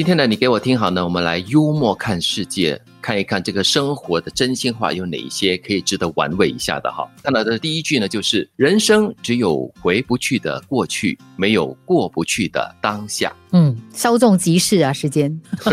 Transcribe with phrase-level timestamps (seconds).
[0.00, 7.08] 今天呢，你给我听好呢，我们来幽默看世界，看一看这个生活的真心话有哪一些可以值得玩味一下的哈。
[7.22, 13.32] 看到的第一句呢，就是人生只有回不去的过去，没有过不去的当下。
[13.52, 15.40] 嗯，稍纵即逝啊，时间。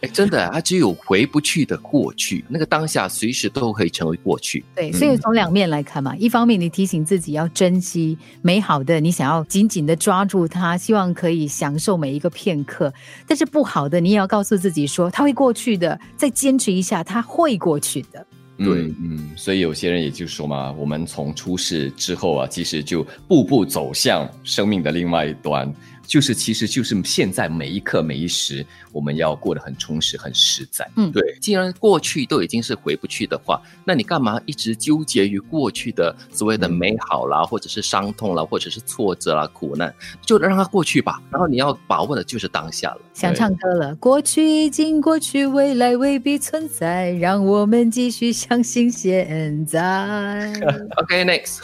[0.00, 4.64] 哎，真的，它只有回不去的过去，那个当下随时都可以成为过去。
[4.74, 12.90] 对，所以从两面来看嘛，一方面你提醒自己要珍惜美好的，你想要紧紧的抓住它，希望可以享受每一个片刻；
[13.26, 18.26] 但是不好的，你也要告诉自己说，它会过去的，再坚持一下，他会过去的。
[18.64, 25.72] 对，嗯，所以有些人也就说嘛，我们从出世之后啊，其实就步步走向生命的另外一端。
[26.06, 30.84] 就是，其实就是现在每一刻每一时，我们要过得很充实、很实在。
[30.96, 31.22] 嗯，对。
[31.40, 39.94] 既然过去都已经是回不去的话，那你干嘛一直纠结于过去的所谓的美好啦，或者是伤痛啦，或者是挫折啦、苦难，
[40.26, 41.22] 就让它过去吧。
[41.30, 43.00] 然后你要把握的就是当下了。
[43.14, 50.52] 想唱歌了，过去已经过去，未来未必存在，让我们继续相信现在。
[50.98, 51.60] OK，next。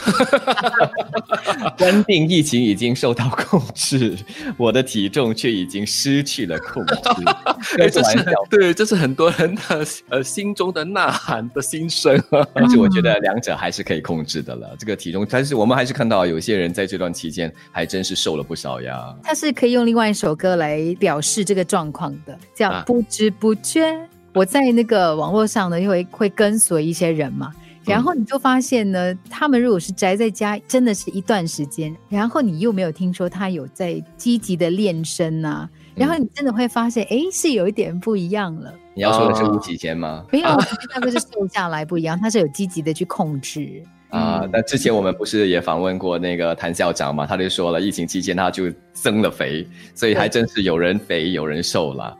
[1.77, 4.17] 关定疫情已经受到控制。
[4.56, 6.95] 我的体重却已经失去了控制，
[7.91, 12.23] 这是对，这是很多人的呃心中的呐喊的心声。
[12.55, 14.77] 但是我觉得两者还是可以控制的了。
[14.78, 19.12] 这个体重，但是我们还是看到有些人在这段期间还真是瘦了不少呀。
[19.25, 24.09] 他是可以用另外一首歌来表示这个状况的，叫不知不觉。
[24.37, 27.51] 我在那个网络上呢，因为会跟随一些人嘛。
[27.87, 38.75] 然后你就发现呢，他们如果是宅在家，真的是一段时间，然后你又没有听说他有在积极的练身呐，然后你真的会发现，哎，是有一点不一样了。
[38.95, 40.27] 你要说的是吴启贤吗？
[40.31, 40.48] 没有，
[40.95, 43.83] 那个是瘦下来不一样，他是有积极的去控制。
[44.09, 47.27] 啊，那之前我们不是也访问过那个谭校长嘛？
[47.27, 52.17] 他就说了，疫情期间他就增了肥，所以还真是有人肥有人瘦了。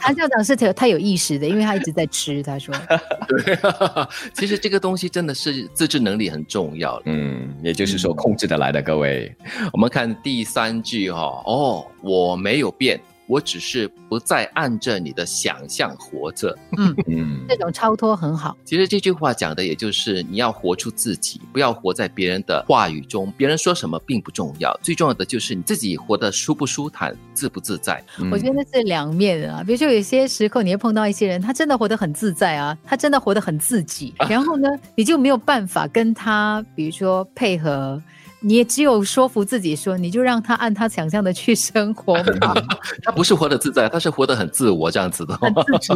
[0.00, 2.42] 谭校长是他有意识的，因为他一直在吃。
[2.42, 2.74] 他说，
[3.28, 3.58] 对，
[4.34, 7.00] 其实这个东西真的是自制能力很重要。
[7.04, 9.34] 嗯，也就是说控制得来的各位。
[9.72, 13.00] 我们看第三句哈，哦，我没有变。
[13.26, 18.56] 我只是不再按着你的想象活着，嗯 嗯，这种超脱很好。
[18.64, 23.32] 其实这句话讲的也就是你要活出自己，不要活在别人的话语中。
[23.36, 28.02] 别人说什么并不重要，最重要的就是你自己活得舒不舒坦、自不自在。
[28.30, 29.62] 我觉得是两面啊。
[29.64, 38.00] 比如说有些时候你会碰到一些人，他真的活得很自在啊，他真的活得很自己，然后呢，你就没有办法跟他，比如说配合。
[38.40, 42.54] 你也只有说服自己说，你就让他按他想象的去生活吧。
[43.02, 45.38] 他不是活得自在，他是活得很自我这样子的。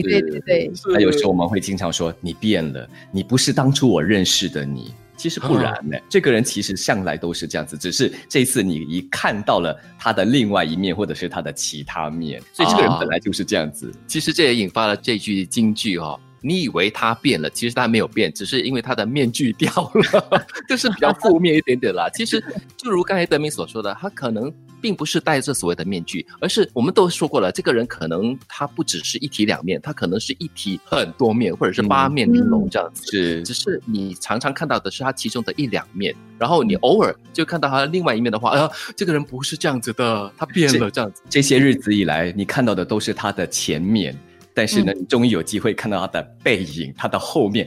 [0.02, 0.72] 对对 对。
[0.86, 4.94] 那有时候我们会经常说，你变了，你不是当初我认识的你。
[5.16, 13.92] 其实不然呢，这个人其实向来都是这样子，只是这次你一看到了他的另外一面，或者是他的其他面，所以这个人本来就是这样子。
[14.06, 16.18] 其实这也引发了这句金句哈。
[16.40, 22.08] 你以为他变了，其实他没有变，只是因为他的面具掉了， 就是比较负面一点点啦。
[22.14, 22.42] 其实
[22.76, 33.10] 就如刚才德明所说的，他可能并不是戴着所谓的面具，而是我们都说过了，这个人可能他不只是一体两面，他可能是一体很多面，或者是八面玲珑这样子。
[33.10, 41.22] 是，只是你常常看到的是他其中的一两面，然后你偶尔就看到他另外一面的话，哎呀，这个人不是这样子的，他变了这样子。
[41.28, 44.16] 这些日子以来，你看到的都是他的前面。
[44.52, 47.66] 但是呢，你终于有机会看到他的背影，他的后面，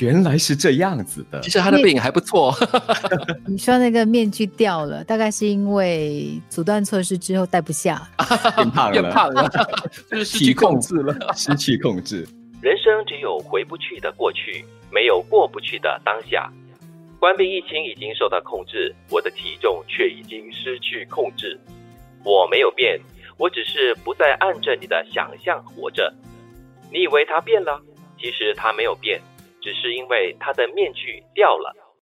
[0.00, 1.40] 原来是这样子的。
[1.40, 2.54] 其实他的背影还不错。
[3.46, 8.02] 你说那个面具掉了，大概是因为阻断措施之后戴不下，
[8.56, 9.48] 变胖了，变胖了，
[10.10, 12.26] 就是失去控制了，失去控制。
[12.60, 16.50] 人生只有回不去的过去，没有过不去的当下。
[17.20, 21.58] 关闭疫情已经受到控制，我的体重却已经失去控制。
[22.24, 22.98] 我没有变，
[23.36, 26.12] 我只是不再按着你的想象活着。
[26.92, 27.82] 你以为他变了，
[28.18, 29.20] 其实他没有变，
[29.60, 31.74] 只是因为他的面具掉了。